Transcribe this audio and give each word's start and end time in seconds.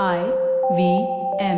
V 0.00 0.04
M. 0.04 1.56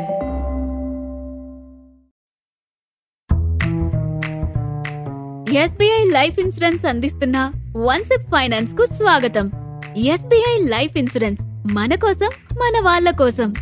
SBI 5.56 6.04
life 6.10 6.40
insurance 6.40 6.86
అందిస్తున్న 6.86 7.52
one 7.76 8.04
step 8.04 8.22
ఫైనాన్స్కు 8.22 8.86
స్వాగతం. 8.86 9.50
ఎస్బీఐ 9.96 10.58
లైఫ్ 10.58 10.98
ఇన్సూరెన్స్ 10.98 11.40
మన 11.72 11.94
కోసం 11.94 12.28
మన 12.52 12.84
వాళ్ళ 12.84 13.10
కోసం. 13.10 13.54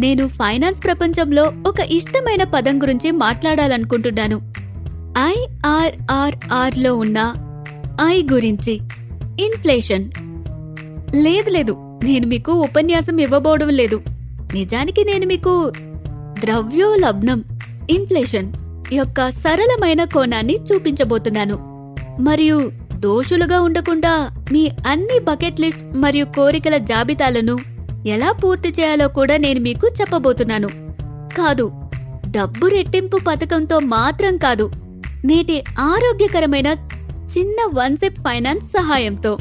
నేను 0.00 0.28
ఫైనాన్స్ 0.28 0.84
ప్రపంచంలో 0.84 1.42
ఒక 1.42 1.80
ఇష్టమైన 1.80 2.44
పదం 2.44 2.82
గురించి 2.82 3.10
మాట్లాడాలనుకుంటున్నాను. 3.10 4.52
ఐఆర్ఆర్ఆర్లో 5.18 6.96
ఉన్న 6.96 7.34
ఐ 8.02 8.22
గురించి. 8.32 8.80
ఇన్ఫ్లేషన్. 9.44 10.10
లేదు 11.14 11.50
లేదు 11.50 11.93
నేను 12.04 12.26
మీకు 12.26 12.52
ఉపన్యాసం 12.52 13.18
ఇవ్వబోవడం 13.18 13.68
లేదు. 13.68 14.02
నిజానికి 14.54 15.04
నేను 15.04 15.26
మీకు 15.26 15.72
ద్రవ్యోలబ్నం 16.40 17.44
ఇన్ఫ్లేషన్ 17.90 18.52
యొక్క 18.92 19.30
సరళమైన 19.30 20.04
కోణాన్ని 20.04 20.58
చూపించబోతున్నాను. 20.72 21.56
మరియు 22.20 22.72
దోషులుగా 22.94 23.60
ఉండకుండా 23.60 24.30
మీ 24.52 24.70
అన్ని 24.86 25.18
బకెట్ 25.18 25.60
లిస్ట్ 25.60 25.84
మరియు 25.94 26.24
కోరికల 26.24 26.76
జాబితాలను 26.76 27.58
ఎలా 28.06 28.32
పూర్తి 28.32 28.68
చేయాలో 28.68 29.08
కూడా 29.08 29.36
నేను 29.36 29.60
మీకు 29.60 29.86
చెప్పబోతున్నాను. 30.00 30.68
కాదు 31.38 31.72
డబ్బు 32.30 32.66
రెట్టింపు 32.66 33.18
పథకంతో 33.28 33.78
మాత్రం 33.78 34.36
కాదు 34.36 34.70
నేటి 35.24 35.64
ఆరోగ్యకరమైన 35.78 36.66
చిన్న 37.38 37.56
వన్సెప్ 37.74 38.18
ఫైనాన్స్ 38.20 38.66
సహాయంతో. 38.66 39.38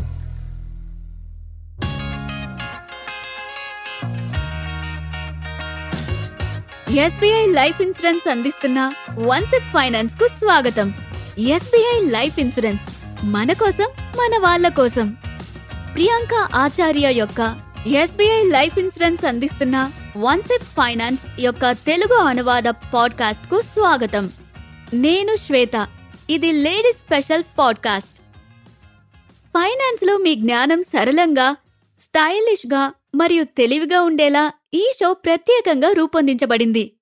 ఎస్బీఐ 6.96 7.46
లైఫ్ 7.46 7.82
ఇన్సూరెన్స్ 7.82 8.30
అందిస్తున్న 8.30 8.94
వన్ 9.13 9.46
సెప్ 9.46 9.63
ఫైనాన్స్కు 9.63 10.27
స్వాగతం. 10.27 10.94
ఎస్బీఐ 11.40 12.10
లైఫ్ 12.10 12.40
ఇన్సూరెన్స్ 12.40 12.82
మన 13.26 13.54
కోసం 13.54 13.85
మన 14.02 14.40
వాళ్ళ 14.40 14.68
కోసం. 14.68 15.18
ప్రియాంక 15.94 16.34
ఆచార్య 16.55 17.12
యొక్క 17.12 17.62
ఎస్బీఐ 17.88 18.44
లైఫ్ 18.44 18.80
ఇన్సూరెన్స్ 18.80 19.26
అందిస్తున్న 19.26 19.91
వన్ 20.18 20.41
సెప్ 20.41 20.63
ఫైనాన్స్ 20.63 21.22
యొక్క 21.40 21.72
తెలుగు 21.72 22.16
అనువాద 22.16 22.63
పాడ్కాస్ట్కు 22.63 23.62
స్వాగతం. 23.62 24.32
నేను 24.94 25.35
శ్వేత 25.35 25.88
ఇది 26.30 26.52
లేడీస్ 26.52 26.98
స్పెషల్ 26.98 27.44
పాడ్కాస్ట్. 27.57 28.20
ఫైనాన్స్లో 29.54 30.18
మీ 30.18 30.35
జ్ఞానం 30.35 30.84
సరళంగా 30.84 31.55
స్టైలిష్గా 32.00 32.91
మరియు 33.16 33.44
తెలివిగా 33.44 34.02
ఉండేలా 34.02 34.54
ఈ 34.74 34.92
షో 35.00 35.14
ప్రత్యేకంగా 35.14 35.92
రూపొందించబడింది. 35.92 36.98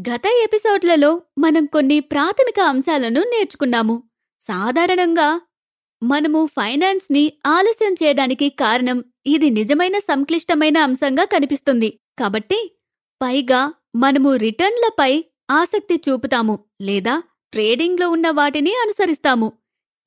గత 0.00 0.26
ఎపిసోడ్లలో 0.26 1.22
మనం 1.38 1.66
కొన్ని 1.66 2.00
ప్రాథమిక 2.00 2.60
అంశాలను 2.60 3.20
నేర్చుకున్నాము. 3.20 4.02
సాధారణంగా 4.40 5.40
మనము 6.02 6.46
ఫైనాన్స్ని 6.46 7.32
ఆలస్యం 7.46 7.92
చేయడానికి 7.92 8.48
కారణం 8.48 9.04
ఇది 9.26 9.50
నిజమైన 9.50 9.98
సంక్లిష్టమైన 9.98 10.78
అంశంగా 10.78 11.24
కనిపిస్తుంది. 11.24 12.00
కాబట్టి 12.18 12.80
పైగా 13.22 13.72
మనము 13.96 14.36
రిటర్న్లపై 14.36 15.24
ఆసక్తి 15.50 16.00
చూపుతాము 16.08 16.64
లేదా 16.80 17.22
ట్రేడింగ్లో 17.52 18.10
ఉన్న 18.10 18.30
వాటిని 18.30 18.70
అనుసరిస్తాము. 18.70 19.52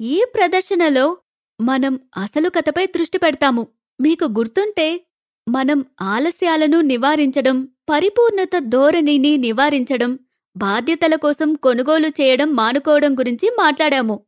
ఈ 0.02 0.24
ప్రదర్శనలో 0.36 1.18
మనం 1.62 2.00
అసలు 2.18 2.50
కథపై 2.50 2.86
దృష్టి 2.86 3.18
పెడతాము. 3.18 3.68
మీకు 4.02 4.26
గుర్తుంటే 4.26 5.06
మనం 5.48 5.86
ఆలస్యాలను 6.02 6.82
నివారించడం 6.82 7.58
పరిపూర్ణత 7.90 8.50
ధోరణిని 8.58 9.38
నివారించడం 9.38 10.20
బాధ్యతల 10.58 11.16
కోసం 11.16 11.54
కొనుగోలు 11.54 12.08
చేయడం 12.08 12.56
మానుకోవడం 12.56 13.20
గురించి 13.20 13.50
మాట్లాడాము. 13.60 14.26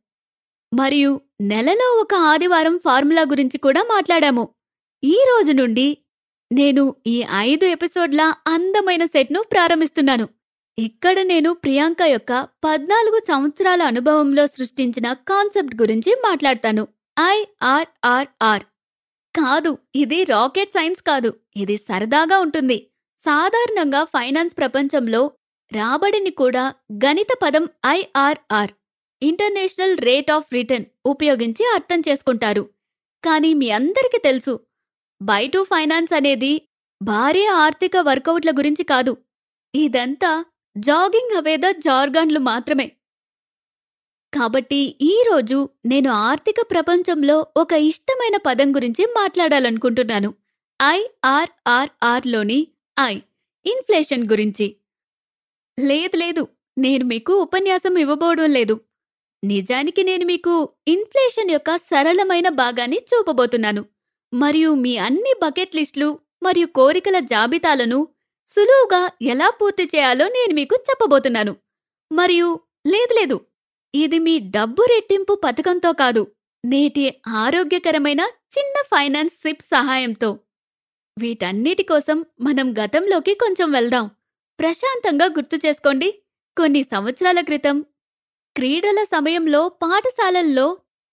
మరియు 0.72 1.20
నెలలో 1.40 1.88
ఒక 2.00 2.14
ఆదివారం 2.14 2.78
ఫార్ములా 2.84 3.22
గురించి 3.22 3.58
కూడా 3.58 3.82
మాట్లాడాము. 3.82 4.48
ఈ 5.04 5.16
రోజు 5.28 5.52
నుండి 5.52 5.98
నేను 6.52 6.94
ఈ 7.06 7.24
ఐదు 7.34 7.64
ఎపిసోడ్ల 7.66 8.34
అందమైన 8.46 9.04
సెట్ను 9.04 9.42
ప్రారంభిస్తున్నాను. 9.52 10.28
ఇక్కడ 10.78 11.20
నేను 11.20 11.52
ప్రియాంక 11.54 12.02
యొక్క 12.02 12.48
పద్నాలుగు 12.64 13.18
సంవత్సరాల 13.28 13.82
అనుభవంలో 13.82 14.46
సృష్టించిన 14.46 15.12
కాన్సెప్ట్ 15.12 15.82
గురించి 15.82 16.12
మాట్లాడతాను. 16.28 16.88
ఐఆర్ఆర్ఆర్ 17.20 18.64
కాదు. 19.36 19.78
ఇది 19.94 20.24
రాకెట్ 20.24 20.72
సైన్స్ 20.72 21.02
కాదు. 21.02 21.30
ఇది 21.56 21.76
సరదాగా 21.76 22.38
ఉంటుంది. 22.38 22.78
సాధారణంగా 23.24 24.04
ఫైనాన్స్ 24.04 24.56
ప్రపంచంలో 24.56 25.32
రాబడిని 25.72 26.30
కూడా 26.30 26.74
గణిత 27.04 27.32
పదం 27.42 27.68
IRR 27.86 28.72
international 29.22 29.98
rate 29.98 30.30
of 30.30 30.52
return 30.52 30.86
ఉపయోగించి 31.06 31.64
అర్థం 31.74 32.00
చేసుకుంటారు. 32.08 32.64
కానీ 33.24 33.54
మీ 33.54 33.70
అందరికీ 33.70 34.18
తెలుసు 34.18 34.54
బైటు 35.22 35.66
ఫైనాన్స్ 35.70 36.12
అనేది 36.12 36.62
భారీ 37.02 37.46
ఆర్థిక 37.46 37.96
వర్కౌట్ల 37.96 38.50
గురించి 38.50 38.84
కాదు. 38.84 39.16
ఇదంతా 39.74 40.32
జాగింగ్ 40.76 41.36
అవేద 41.36 41.66
జార్గాన్లు 41.78 42.38
మాత్రమే. 42.40 42.86
కాబట్టి 44.36 44.80
ఈ 45.02 45.14
రోజు 45.30 45.58
నేను 45.86 46.10
ఆర్థిక 46.28 46.60
ప్రపంచంలో 46.70 47.36
ఒక 47.56 47.72
ఇష్టమైన 47.90 48.36
పదం 48.46 48.68
గురించి 48.76 49.02
మాట్లాడాలనుకుంటున్నాను. 49.18 50.30
ఐఆర్ఆర్ఆర్లోని 50.80 52.58
ఐ 52.96 53.14
ఇన్ఫ్లేషన్ 53.66 54.24
గురించి. 54.32 54.66
లేదు 55.78 56.16
లేదు 56.16 56.42
నేను 56.78 57.04
మీకు 57.04 57.32
ఉపన్యాసం 57.42 57.94
ఇవ్వబోవడం 57.98 58.48
లేదు. 58.50 58.74
నిజానికి 59.42 60.02
నేను 60.02 60.24
మీకు 60.24 60.54
ఇన్ఫ్లేషన్ 60.88 61.50
యొక్క 61.50 61.70
సరళమైన 61.76 62.48
భాగాన్ని 62.62 62.98
చూపబోతున్నాను. 63.10 63.82
మరియు 64.32 64.70
మీ 64.84 64.92
అన్ని 64.98 65.32
బకెట్ 65.42 65.76
లిస్టులు 65.76 66.08
మరియు 66.42 66.68
కోరికల 66.78 67.18
జాబితాలను 67.32 67.98
సులువుగా 68.48 69.02
ఎలా 69.22 69.48
పూర్తి 69.50 69.84
చేయాలో 69.94 70.24
నేను 70.28 70.54
మీకు 70.54 70.76
చెప్పబోతున్నాను. 70.90 71.52
మరియు 72.10 72.48
లేదు 72.86 73.14
లేదు 73.14 73.36
ఇది 74.02 74.18
మీ 74.18 74.34
డబ్బు 74.38 74.82
రెట్టింపు 74.82 75.34
పథకంతో 75.44 75.92
కాదు 75.92 76.22
నేటి 76.64 77.02
ఆరోగ్యకరమైన 77.42 78.22
చిన్న 78.54 78.76
ఫైనాన్స్ 78.92 79.34
సిప్ 79.34 79.62
సహాయంతో. 79.62 80.30
వీటన్నిటి 81.18 81.82
కోసం 81.82 82.18
మనం 82.40 82.66
గతంలోకి 82.78 83.34
కొంచెం 83.34 83.68
వెళ్దాం. 83.70 84.06
ప్రశాంతంగా 84.58 85.26
గుర్తు 85.26 85.56
చేసుకోండి 85.66 86.08
కొన్ని 86.56 86.82
సంవత్సరాల 86.82 87.40
క్రితం 87.40 87.76
క్రీడల 88.56 89.00
సమయంలో 89.04 89.68
పాఠశాలల్లో 89.68 90.66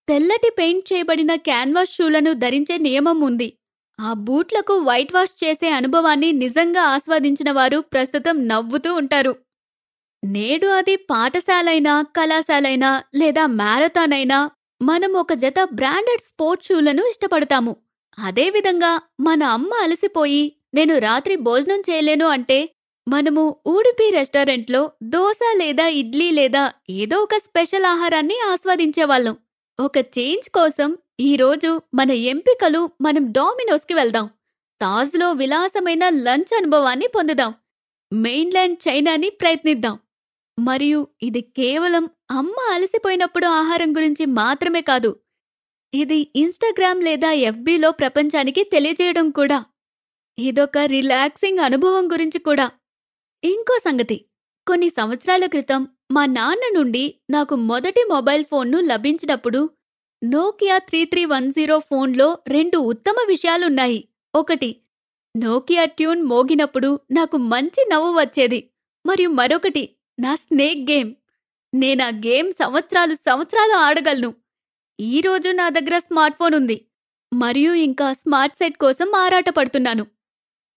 తెల్లటి 0.07 0.49
పెయింట్ 0.49 0.93
చేయబడిన 0.93 1.35
క్యాన్వాస్ 1.35 1.95
షూలను 1.95 2.33
ధరించే 2.33 2.77
నియమం 2.77 3.19
ఉంది. 3.21 3.49
ఆ 3.99 4.13
బూట్లకు 4.27 4.75
వైట్ 4.79 5.13
వాష్ 5.13 5.35
చేసే 5.43 5.69
అనుభవాన్ని 5.69 6.31
నిజంగా 6.43 6.83
ఆస్వాదించిన 6.95 7.51
వారు 7.51 7.79
ప్రస్తుతం 7.93 8.47
నవ్వుతూ 8.47 8.91
ఉంటారు. 8.93 9.33
నేడు 10.23 10.67
అది 10.67 10.95
పాఠశాలైనా 10.95 12.01
కళాశాలైనా 12.01 13.03
లేదా 13.15 13.45
మ్యారథాన్ 13.45 14.13
అయినా 14.13 14.49
మనం 14.81 15.13
ఒక 15.13 15.33
జత 15.33 15.53
బ్రాండెడ్ 15.73 16.21
స్పోర్ట్స్ 16.21 16.67
షూలను 16.67 17.03
ఇష్టపడతాము. 17.03 17.75
అదేవిధంగా 18.19 19.01
మన 19.19 19.43
అమ్మ 19.43 19.73
అలసిపోయి 19.73 20.55
నేను 20.73 20.97
రాత్రి 20.97 21.35
భోజనం 21.35 21.79
చేయలేను 21.89 22.25
అంటే 22.25 22.69
మనము 23.07 23.55
ఊడిపి 23.67 24.09
రెస్టారెంట్లో 24.09 24.91
దోశ 25.03 25.39
లేదా 25.55 25.87
ఇడ్లీ 25.87 26.31
లేదా 26.31 26.71
ఏదో 26.89 27.19
ఒక 27.19 27.35
స్పెషల్ 27.35 27.85
ఆహారాన్ని 27.85 28.37
ఆస్వాదించేవాళ్ళం. 28.51 29.37
ఒక 29.79 29.97
చేంజ్ 29.97 30.49
కోసం 30.49 30.97
ఈరోజు 31.19 31.81
మన 31.93 32.11
ఎంపికలు 32.11 32.89
మనం 33.01 33.31
డామినోస్కి 33.31 33.93
వెళ్దాం. 33.93 34.29
తాజ్లో 34.81 35.31
విలాసమైన 35.31 36.09
లంచ్ 36.09 36.57
అనుభవాన్ని 36.57 37.07
పొందుదాం. 37.07 37.53
మెయిన్లాండ్ 38.13 38.89
చైనాని 38.89 39.29
ప్రయత్నిద్దాం. 39.29 39.99
మరియు 40.59 41.07
ఇది 41.23 41.41
కేవలం 41.41 42.09
అమ్మ 42.31 42.55
అలసిపోయినప్పుడు 42.71 43.45
ఆహారం 43.45 43.95
గురించి 43.95 44.25
మాత్రమే 44.25 44.81
కాదు 44.81 45.19
ఇది 45.93 46.31
ఇన్స్టాగ్రామ్ 46.35 47.03
లేదా 47.03 47.31
ఎఫ్బీలో 47.31 47.91
ప్రపంచానికి 47.91 48.63
తెలియజేయడం 48.63 49.31
కూడా. 49.31 49.65
ఇదొక 50.39 50.77
రిలాక్సింగ్ 50.77 51.59
అనుభవం 51.59 52.11
గురించి 52.11 52.39
కూడా. 52.39 52.71
ఇంకో 53.43 53.79
సంగతి 53.85 54.25
కొన్ని 54.67 54.89
సంవత్సరాల 54.89 55.45
క్రితం 55.45 55.87
మా 56.11 56.25
నాన్న 56.25 56.77
నుండి 56.77 57.15
నాకు 57.29 57.55
మొదటి 57.55 58.03
మొబైల్ 58.09 58.45
ఫోన్ను 58.45 58.79
లభించినప్పుడు 58.79 59.69
Nokia 60.23 60.77
three 60.77 61.05
three 61.05 61.25
one 61.25 61.51
zero 61.51 61.79
ఫోన్లో 61.79 62.37
రెండు 62.47 62.77
ఉత్తమ 62.77 63.15
విషయాలున్నాయి. 63.27 64.07
ఒకటి 64.35 64.81
నోకియా 65.37 65.85
ట్యూన్ 65.85 66.23
మోగినప్పుడు 66.23 66.99
నాకు 67.11 67.37
మంచి 67.37 67.89
నవ్వు 67.91 68.11
వచ్చేది. 68.19 68.69
మరియు 69.05 69.29
మరొకటి 69.29 69.89
నా 70.19 70.35
స్నేక్ 70.35 70.91
గేమ్. 70.91 71.15
నేనా 71.73 72.07
గేమ్ 72.07 72.53
సంవత్సరాలు 72.53 73.15
సంవత్సరాలు 73.15 73.73
ఆడగలను. 73.73 74.33
ఈరోజు 74.99 75.49
నా 75.49 75.69
దగ్గర 75.69 75.99
స్మార్ట్ 75.99 76.37
ఫోన్ 76.37 76.55
ఉంది. 76.55 76.85
మరియు 77.33 77.73
ఇంకా 77.73 78.13
స్మార్ట్ 78.13 78.55
సెట్ 78.55 78.77
కోసం 78.77 79.15
ఆరాటపడుతున్నాను. 79.15 80.05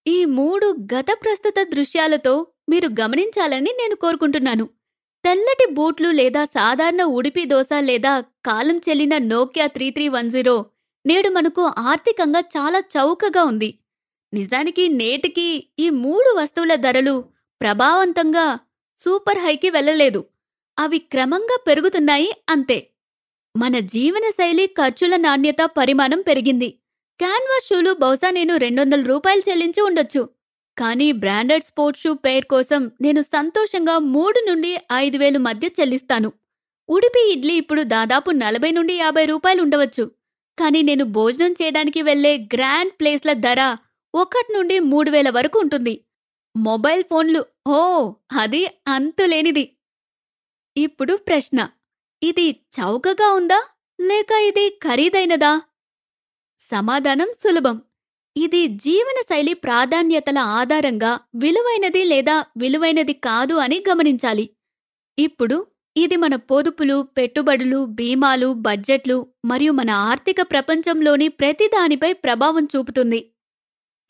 ఈ 0.07 0.25
మూడు 0.25 0.77
గత 0.95 1.07
ప్రస్తుత 1.13 1.55
దృశ్యాలతో 1.63 2.47
మీరు 2.69 2.89
గమనించాలని 3.01 3.71
నేను 3.73 3.97
కోరుకుంటున్నాను. 3.97 4.69
తెల్లటి 5.25 5.73
బూట్లు 5.73 6.11
లేదా 6.11 6.45
సాధారణ 6.45 7.03
ఉడిపి 7.03 7.45
దోశ 7.45 7.67
లేదా 7.79 8.21
కాలం 8.21 8.79
చెల్లిన 8.79 9.19
Nokia 9.19 9.67
three 9.67 9.91
three 9.91 10.09
one 10.09 10.31
zero 10.31 10.67
నేడు 11.07 11.29
మనకు 11.29 11.63
ఆర్థికంగా 11.79 12.41
చాలా 12.41 12.79
చౌకగా 12.79 13.45
ఉంది. 13.45 13.79
నిజానికి 14.35 14.89
నేటికి 14.89 15.69
ఈ 15.79 15.91
మూడు 15.91 16.37
వస్తువుల 16.39 16.75
ధరలు 16.75 17.25
ప్రభావవంతంగా 17.61 18.59
సూపర్ 18.99 19.39
హైకి 19.39 19.71
వెళ్ళలేదు. 19.71 20.25
అవి 20.79 20.99
క్రమంగా 20.99 21.59
పెరుగుతున్నాయి 21.67 22.33
అంతే. 22.49 22.87
మన 23.57 23.79
జీవనశైలి 23.79 24.67
ఖర్చుల 24.67 25.17
నాణ్యత 25.17 25.57
పరిమాణం 25.65 26.21
పెరిగింది. 26.21 26.69
క్యాన్వాస్ 27.19 27.69
షూలు 27.69 27.93
బహుశా 27.93 28.31
నేను 28.31 28.57
రెండొందల 28.57 29.03
రూపాయలు 29.03 29.43
చెల్లించి 29.51 29.81
ఉండొచ్చు. 29.81 30.29
కానీ 30.79 31.13
బ్రాండెడ్ 31.13 31.65
స్పోర్ట్స్ 31.65 32.03
షూ 32.03 32.15
పేర్ 32.15 32.45
కోసం 32.45 32.91
నేను 33.01 33.23
సంతోషంగా 33.23 33.99
మూడు 33.99 34.47
నుండి 34.49 34.77
ఐదు 34.93 35.17
వేలు 35.17 35.39
మధ్య 35.39 35.69
చెల్లిస్తాను. 35.81 36.33
ఉడిపి 36.89 37.33
ఇడ్లీ 37.33 37.55
ఇప్పుడు 37.55 37.83
దాదాపు 37.83 38.31
నలభై 38.31 38.71
నుండి 38.71 38.95
యాభై 38.95 39.25
రూపాయలు 39.25 39.63
ఉండవచ్చు. 39.63 40.11
కానీ 40.59 40.83
నేను 40.83 41.05
భోజనం 41.05 41.53
చేయడానికి 41.53 42.03
వెళ్ళే 42.03 42.37
గ్రాండ్ 42.37 42.93
ప్లేస్ల 42.93 43.33
ధర 43.33 43.77
ఒకటి 44.15 44.53
నుండి 44.53 44.79
మూడు 44.81 45.11
వేల 45.11 45.31
వరకు 45.31 45.59
ఉంటుంది. 45.59 46.01
మొబైల్ 46.57 47.05
ఫోన్లు. 47.11 47.47
ఓ 47.67 48.13
అది 48.33 48.67
అంతులేనిది. 48.89 49.77
ఇప్పుడు 50.77 51.15
ప్రశ్న. 51.15 51.69
ఇది 52.23 52.51
చౌకగా 52.51 53.33
ఉందా? 53.33 53.65
లేక 54.01 54.33
ఇది 54.33 54.71
ఖరీదైనదా? 54.71 55.63
సమాధానం 56.61 57.33
సులభం. 57.45 57.83
ఇది 58.37 58.67
జీవనశైలి 58.67 59.55
ప్రాధాన్యతల 59.55 60.39
ఆధారంగా 60.39 61.21
విలువైనది 61.35 62.05
లేదా 62.05 62.45
విలువైనది 62.57 63.13
కాదు 63.13 63.55
అని 63.55 63.85
గమనించాలి. 63.91 64.51
ఇప్పుడు 65.19 65.67
ఇది 65.97 66.17
మన 66.17 66.37
పొదుపులు 66.37 67.09
పెట్టుబడులు 67.17 67.85
బీమాలు 67.85 68.53
బడ్జెట్లు 68.53 69.27
మరియు 69.45 69.73
మన 69.73 69.91
ఆర్థిక 69.91 70.37
ప్రపంచంలోని 70.43 71.29
ప్రతిదానిపై 71.29 72.13
ప్రభావం 72.13 72.69
చూపుతుంది. 72.77 73.33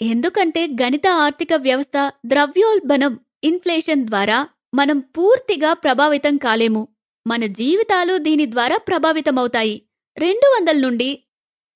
ఎందుకంటే 0.02 0.66
గణిత 0.66 1.06
ఆర్థిక 1.06 1.48
వ్యవస్థ 1.54 2.12
ద్రవ్యోల్బణం 2.26 3.20
ఇన్ఫ్లేషన్ 3.44 4.06
ద్వారా 4.06 4.48
మనం 4.74 4.98
పూర్తిగా 4.98 5.72
ప్రభావితం 5.72 6.36
కాలేము. 6.36 6.88
మన 7.26 7.46
జీవితాలు 7.46 8.18
దీని 8.18 8.50
ద్వారా 8.50 8.76
ప్రభావితమవుతాయి. 8.76 9.82
రెండు 10.18 10.46
వందల 10.46 10.80
నుండి 10.80 11.22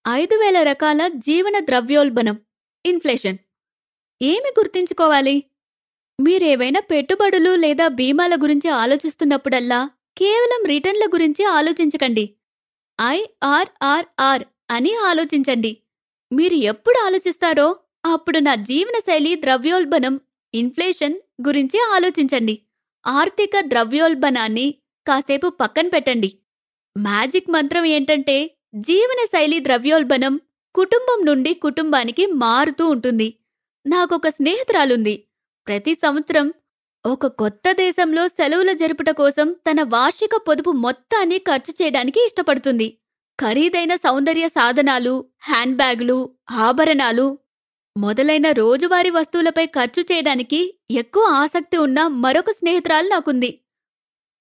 ఐదు 0.08 0.34
వేల 0.34 0.62
రకాల 0.62 1.08
జీవన 1.08 1.58
ద్రవ్యోల్బణం 1.58 2.38
ఇన్ఫ్లేషన్. 2.86 3.38
ఏమి 4.22 4.52
గుర్తించుకోవాలి? 4.58 5.44
మీరేవైనా 6.20 6.80
పెట్టుబడులు 6.80 7.54
లేదా 7.54 7.88
బీమాల 7.88 8.34
గురించి 8.34 8.70
ఆలోచిస్తున్నప్పుడల్లా 8.70 9.90
కేవలం 10.18 10.64
రిటర్న్ల 10.66 11.06
గురించి 11.06 11.44
ఆలోచించకండి. 11.44 12.34
ఐఆర్ఆర్ఆర్ 13.00 14.42
అని 14.70 14.94
ఆలోచించండి. 14.94 15.76
మీరు 16.32 16.54
ఎప్పుడు 16.54 17.06
ఆలోచిస్తారో 17.06 17.76
అప్పుడు 18.04 18.38
నా 18.38 18.54
జీవనశైలి 18.54 19.34
ద్రవ్యోల్బణం 19.34 20.20
ఇన్ఫ్లేషన్ 20.54 21.16
గురించి 21.48 21.78
ఆలోచించండి. 21.94 22.54
ఆర్థిక 23.06 23.50
ద్రవ్యోల్బణాన్ని 23.60 24.74
కాసేపు 25.06 25.48
పక్కన 25.48 25.88
పెట్టండి. 25.88 26.30
మ్యాజిక్ 26.96 27.50
మంత్రం 27.50 27.84
ఏంటంటే 27.84 28.36
జీవనశైలి 28.74 29.58
ద్రవ్యోల్బణం 29.60 30.40
కుటుంబం 30.74 31.26
నుండి 31.26 31.54
కుటుంబానికి 31.54 32.26
మారుతూ 32.26 32.88
ఉంటుంది. 32.88 33.28
నాకొక 33.86 34.28
స్నేహితురాలుంది. 34.28 35.14
ప్రతి 35.66 35.94
సంవత్సరం 35.94 36.46
ఒక 37.06 37.26
కొత్త 37.26 37.72
దేశంలో 37.72 38.28
సెలవుల 38.28 38.72
జరుపుట 38.72 39.10
కోసం 39.10 39.52
తన 39.52 39.82
వార్షిక 39.82 40.34
పొదుపు 40.48 40.70
మొత్తాన్ని 40.70 41.38
ఖర్చు 41.38 41.72
చేయడానికి 41.82 42.20
ఇష్టపడుతుంది. 42.24 42.88
ఖరీదైన 43.38 43.96
సౌందర్య 43.96 44.48
సాధనాలు 44.48 45.14
హ్యాండ్ 45.40 45.76
బ్యాగులు 45.76 46.18
ఆభరణాలు 46.50 47.26
మొదలైన 47.96 48.50
రోజువారీ 48.52 49.10
వస్తువులపై 49.10 49.66
ఖర్చు 49.66 50.02
చేయడానికి 50.02 50.78
ఎక్కువ 50.90 51.22
ఆసక్తి 51.22 51.76
ఉన్న 51.76 52.06
మరొక 52.06 52.50
స్నేహితురాలు 52.50 53.08
నాకుంది. 53.08 53.60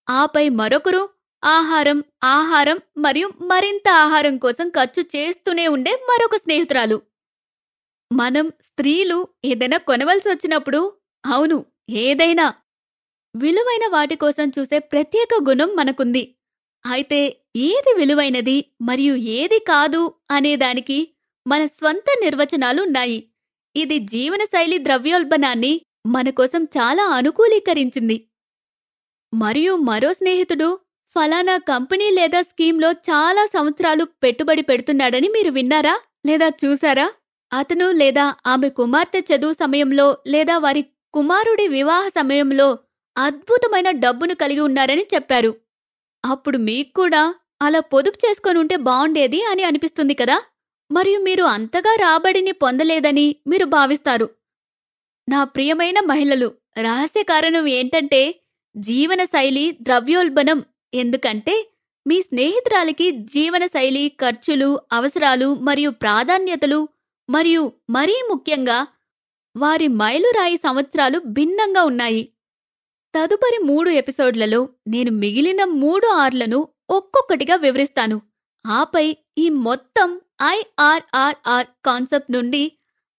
ఆపై 0.10 0.50
మరొకరు 0.50 1.10
ఆహారం 1.44 2.04
ఆహారం 2.24 2.82
మరియు 2.98 3.34
మరింత 3.42 3.90
ఆహారం 3.90 4.38
కోసం 4.38 4.70
ఖర్చు 4.70 5.06
చేస్తూనే 5.16 5.68
ఉండే 5.68 5.96
మరొక 6.10 6.36
స్నేహితురాలు. 6.36 7.02
మనం 8.14 8.54
స్త్రీలు 8.62 9.28
ఏదైనా 9.46 9.78
కొనవలసి 9.78 10.30
వచ్చినప్పుడు 10.30 10.94
అవును 11.26 11.66
ఏదైనా 11.90 12.54
విలువైన 13.36 13.92
వాటి 13.92 14.16
కోసం 14.16 14.50
చూసే 14.60 14.80
ప్రత్యేక 14.80 15.30
గుణం 15.50 15.76
మనకుంది. 15.76 16.36
అయితే 16.86 17.42
ఏది 17.56 17.94
విలువైనది 17.98 18.66
మరియు 18.82 19.16
ఏది 19.16 19.60
కాదు 19.60 20.14
అనేదానికి 20.32 21.16
మన 21.48 21.66
స్వంత 21.66 22.06
నిర్వచనాలు 22.24 22.82
ఉన్నాయి. 22.82 23.29
ఇది 23.76 24.00
జీవనశైలి 24.00 24.78
ద్రవ్యోల్బణాన్ని 24.78 25.82
మన 26.06 26.30
కోసం 26.30 26.64
చాలా 26.64 27.04
అనుకూలీకరించింది. 27.04 28.18
మరియు 29.34 29.76
మరో 29.76 30.14
స్నేహితుడు 30.14 30.70
ఫలానా 31.16 31.58
కంపెనీ 31.58 32.10
లేదా 32.10 32.42
స్కీమ్లో 32.42 32.92
చాలా 32.92 33.46
సంవత్సరాలు 33.46 34.04
పెట్టుబడి 34.24 34.62
పెడుతున్నాడని 34.62 35.28
మీరు 35.28 35.52
విన్నారా 35.52 35.96
లేదా 36.26 36.48
చూసారా? 36.48 37.08
అతను 37.54 37.92
లేదా 37.92 38.36
ఆమె 38.48 38.70
కుమార్తె 38.70 39.20
చదువు 39.20 39.54
సమయంలో 39.54 40.18
లేదా 40.28 40.58
వారి 40.58 40.82
కుమారుడి 41.14 41.68
వివాహ 41.68 42.08
సమయంలో 42.08 42.68
అద్భుతమైన 43.18 43.90
డబ్బును 43.92 44.36
కలిగి 44.36 44.60
ఉన్నారని 44.60 45.06
చెప్పారు. 45.14 45.52
అప్పుడు 46.26 46.58
మీకు 46.58 46.92
కూడా 46.96 47.36
అలా 47.62 47.80
పొదుపు 47.80 48.18
చేసుకొని 48.26 48.60
ఉంటే 48.60 48.76
బావుండేది 48.76 49.44
అని 49.44 49.64
అనిపిస్తుంది 49.64 50.14
కదా? 50.14 50.38
మరియు 50.92 51.20
మీరు 51.20 51.44
అంతగా 51.44 51.96
రాబడిని 51.96 52.52
పొందలేదని 52.52 53.36
మీరు 53.48 53.66
భావిస్తారు. 53.66 54.30
నా 55.30 55.44
ప్రియమైన 55.44 56.00
మహిళలు 56.00 56.52
రహస్య 56.78 57.24
కారణం 57.24 57.68
ఏంటంటే 57.68 58.22
జీవనశైలి 58.76 59.78
ద్రవ్యోల్బణం. 59.82 60.66
ఎందుకంటే 60.94 61.56
మీ 62.08 62.22
స్నేహితురాలికి 62.22 63.12
జీవనశైలి 63.12 64.08
ఖర్చులు 64.08 64.80
అవసరాలు 64.92 65.56
మరియు 65.56 65.90
ప్రాధాన్యతలు 65.90 66.88
మరియు 67.30 67.72
మరీ 67.90 68.16
ముఖ్యంగా 68.30 68.88
వారి 69.56 69.88
మైలురాయి 69.88 70.58
సంవత్సరాలు 70.58 71.20
భిన్నంగా 71.20 71.84
ఉన్నాయి. 71.84 72.24
తదుపరి 73.14 73.58
మూడు 73.64 73.90
ఎపిసోడ్లలో 73.90 74.70
నేను 74.88 75.12
మిగిలిన 75.12 75.64
మూడు 75.64 76.08
ఆర్లను 76.08 76.68
ఒక్కొక్కటిగా 76.90 77.56
వివరిస్తాను. 77.56 78.22
ఆపై 78.66 79.18
ఈ 79.38 79.50
మొత్తం 79.50 80.22
ఐఆర్ఆర్ఆర్ 80.42 81.68
కాన్సెప్ట్ 81.86 82.32
నుండి 82.32 82.72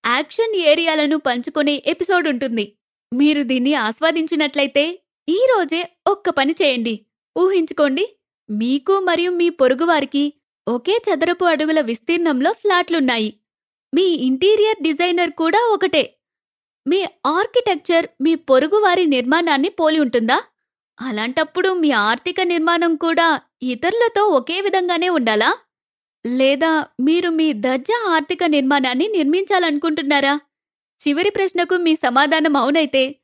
యాక్షన్ 0.07 0.55
ఏరియాలను 0.55 1.17
పంచుకునే 1.19 1.83
ఎపిసోడ్ 1.87 2.29
ఉంటుంది. 2.29 2.73
మీరు 3.13 3.43
దీన్ని 3.43 3.75
ఆస్వాదించినట్లయితే 3.75 5.01
ఈ 5.29 5.47
రోజే 5.51 5.89
ఒక్క 6.07 6.31
పని 6.31 6.55
చేయండి. 6.63 7.07
ఊహించుకోండి 7.39 8.17
మీకు 8.51 9.01
మరియు 9.01 9.31
మీ 9.31 9.49
పొరుగువారికి 9.49 10.33
ఒకే 10.69 10.97
చదరపు 10.97 11.45
అడుగుల 11.45 11.81
విస్తీర్ణంలో 11.81 12.53
ఫ్లాట్లున్నాయి. 12.53 13.35
మీ 13.95 14.03
ఇంటీరియర్ 14.03 14.83
డిజైనర్ 14.83 15.31
కూడా 15.31 15.61
ఒకటే. 15.73 16.15
మీ 16.87 17.05
ఆర్కిటెక్చర్ 17.27 18.07
మీ 18.21 18.35
పొరుగువారి 18.35 19.07
నిర్మాణాన్ని 19.07 19.69
పోలి 19.69 20.01
ఉంటుందా? 20.01 20.39
అలాంటప్పుడు 21.01 21.69
మీ 21.73 21.91
ఆర్థిక 21.91 22.41
నిర్మాణం 22.41 22.97
కూడా 22.97 23.41
ఇతరులతో 23.63 24.25
ఒకే 24.29 24.61
విధంగానే 24.61 25.09
ఉండాలా? 25.09 25.57
లేదా 26.27 26.87
మీరు 27.01 27.31
మీ 27.31 27.53
దర్జా 27.53 28.07
ఆర్థిక 28.11 28.45
నిర్మాణాన్ని 28.45 29.09
నిర్మించాలనుకుంటున్నారా? 29.09 30.41
చివరి 31.09 31.31
ప్రశ్నకు 31.31 31.75
మీ 31.75 31.95
సమాధానం 31.95 32.57
అవునైతే 32.57 33.17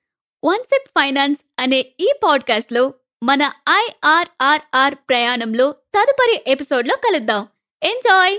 వన్సెప్ 0.44 0.88
ఫైనాన్స్ 0.88 1.40
అనే 1.58 1.86
ఈ 2.00 2.08
పాడ్కాస్ట్లో 2.24 2.94
మన 3.22 3.42
ఐఆర్ఆర్ఆర్ 3.70 4.94
ప్రయాణంలో 4.94 5.72
తదుపరి 5.72 6.42
ఎపిసోడ్లో 6.46 6.96
కలుద్దాం. 6.96 7.46
ఎంజాయ్! 7.82 8.38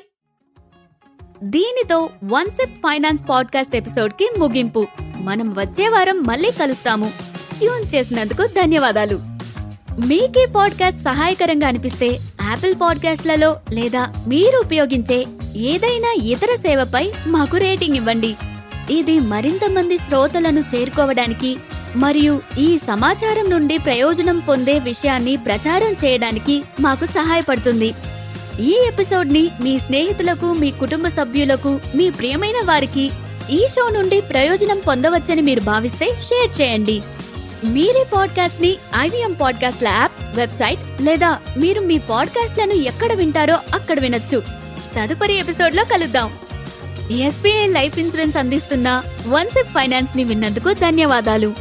దీనితో 1.44 2.10
వన్సెప్ 2.24 2.76
ఫైనాన్స్ 2.76 3.24
పాడ్కాస్ట్ 3.30 3.76
ఎపిసోడ్కి 3.76 4.30
ముగింపు. 4.38 4.88
మనం 5.18 5.54
వచ్చే 5.54 5.90
వారం 5.90 6.24
మళ్ళీ 6.24 6.52
కలుస్తాము. 6.52 7.14
ట్యూన్ 7.60 7.96
చేసినందుకు 7.96 8.46
ధన్యవాదాలు. 8.46 9.16
మీకే 10.06 10.46
పాడ్కాస్ట్ 10.46 11.00
సహాయకరంగా 11.00 11.68
అనిపిస్తే 11.68 12.20
యాపిల్ 12.48 12.76
పాడ్కాస్ట్లలో 12.82 13.58
లేదా 13.72 14.14
మీరు 14.28 14.58
ఉపయోగించే 14.58 15.26
ఏదైనా 15.56 16.10
ఇతర 16.24 16.56
సేవపై 16.56 17.12
మాకు 17.28 17.58
రేటింగ్ 17.58 17.96
ఇవ్వండి. 17.96 18.36
ఇది 18.92 19.20
మరింత 19.20 19.70
మంది 19.70 19.98
శ్రోతలను 19.98 20.60
చేరుకోవడానికి 20.60 21.58
మరియు 21.96 22.42
ఈ 22.58 22.78
సమాచారం 22.78 23.50
నుండి 23.50 23.78
ప్రయోజనం 23.78 24.40
పొందే 24.40 24.80
విషయాన్ని 24.80 25.38
ప్రచారం 25.38 25.94
చేయడానికి 25.94 26.64
మాకు 26.80 27.06
సహాయపడుతుంది. 27.06 27.94
ఈ 28.60 28.86
ఎపిసోడ్ని 28.88 29.50
మీ 29.62 29.80
స్నేహితులకు 29.80 30.54
మీ 30.54 30.72
కుటుంబ 30.72 31.08
సభ్యులకు 31.08 31.80
మీ 31.96 32.10
ప్రియమైన 32.10 32.66
వారికి 32.66 33.12
ఈ 33.50 33.68
షో 33.76 33.90
నుండి 33.90 34.22
ప్రయోజనం 34.22 34.80
పొందవచ్చని 34.88 35.42
మీరు 35.42 35.60
భావిస్తే 35.62 36.06
షేర్ 36.06 36.62
చేయండి. 36.62 37.02
మీరే 37.64 38.06
పాడ్కాస్ట్ని 38.14 38.78
ఐవీఎం 38.98 39.34
పాడ్కాస్ట్ల 39.34 39.88
యాప్ 39.88 40.38
వెబ్సైట్ 40.38 41.02
లేదా 41.02 41.40
మీరు 41.58 41.82
మీ 41.82 41.98
పాడ్కాస్ట్లను 41.98 42.74
ఎక్కడ 42.74 43.14
వింటారో 43.14 43.58
అక్కడ 43.74 44.00
వినొచ్చు. 44.00 44.44
తదుపరి 45.00 45.34
ఎపిసోడ్లో 45.34 45.84
కలుద్దాం. 45.84 46.34
ఎస్బీఐ 47.12 47.68
లైఫ్ 47.68 48.00
ఇన్సూరెన్స్ 48.00 48.38
అందిస్తున్న 48.38 49.04
వన్సెప్ 49.28 49.68
ఫైనాన్స్ని 49.68 50.24
విన్నందుకు 50.24 50.74
ధన్యవాదాలు. 50.74 51.54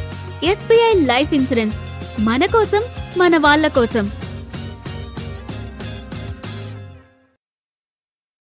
ఎస్బీఐ 0.43 0.93
లైఫ్ 0.93 1.33
ఇన్సూరెన్స్ 1.33 1.75
మన 2.19 2.45
కోసం 2.45 2.81
మన 3.17 3.37
వాళ్ళ 3.37 3.67
కోసం. 3.67 4.11